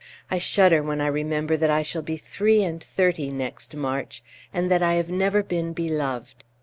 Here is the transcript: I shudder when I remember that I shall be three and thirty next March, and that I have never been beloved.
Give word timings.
I 0.31 0.39
shudder 0.39 0.81
when 0.81 0.99
I 0.99 1.05
remember 1.05 1.55
that 1.57 1.69
I 1.69 1.83
shall 1.83 2.01
be 2.01 2.17
three 2.17 2.63
and 2.63 2.83
thirty 2.83 3.29
next 3.29 3.75
March, 3.75 4.23
and 4.51 4.71
that 4.71 4.81
I 4.81 4.95
have 4.95 5.11
never 5.11 5.43
been 5.43 5.73
beloved. 5.73 6.43